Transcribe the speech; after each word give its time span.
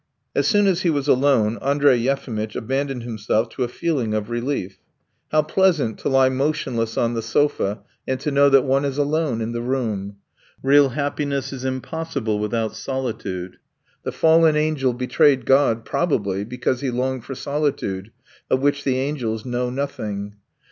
As 0.35 0.47
soon 0.47 0.65
as 0.65 0.81
he 0.81 0.89
was 0.89 1.07
alone 1.07 1.59
Andrey 1.61 1.95
Yefimitch 1.95 2.55
abandoned 2.55 3.03
himself 3.03 3.49
to 3.49 3.63
a 3.63 3.67
feeling 3.67 4.15
of 4.15 4.31
relief. 4.31 4.79
How 5.31 5.43
pleasant 5.43 5.99
to 5.99 6.09
lie 6.09 6.27
motionless 6.27 6.97
on 6.97 7.13
the 7.13 7.21
sofa 7.21 7.81
and 8.07 8.19
to 8.21 8.31
know 8.31 8.49
that 8.49 8.63
one 8.63 8.83
is 8.83 8.97
alone 8.97 9.41
in 9.41 9.51
the 9.51 9.61
room! 9.61 10.15
Real 10.63 10.89
happiness 10.89 11.53
is 11.53 11.63
impossible 11.63 12.39
without 12.39 12.75
solitude. 12.75 13.57
The 14.01 14.11
fallen 14.11 14.55
angel 14.55 14.93
betrayed 14.93 15.45
God 15.45 15.85
probably 15.85 16.45
because 16.45 16.81
he 16.81 16.89
longed 16.89 17.23
for 17.23 17.35
solitude, 17.35 18.09
of 18.49 18.59
which 18.59 18.83
the 18.83 18.97
angels 18.97 19.45
know 19.45 19.69
nothing. 19.69 20.33